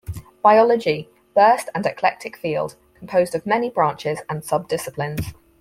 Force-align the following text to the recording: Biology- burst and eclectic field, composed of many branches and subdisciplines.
Biology- 0.41 1.09
burst 1.35 1.69
and 1.75 1.85
eclectic 1.85 2.35
field, 2.35 2.75
composed 2.97 3.35
of 3.35 3.45
many 3.45 3.69
branches 3.69 4.21
and 4.27 4.41
subdisciplines. 4.41 5.35